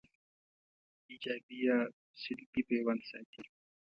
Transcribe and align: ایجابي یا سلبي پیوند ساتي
ایجابي 1.09 1.57
یا 1.67 1.77
سلبي 2.21 2.61
پیوند 2.69 3.01
ساتي 3.09 3.41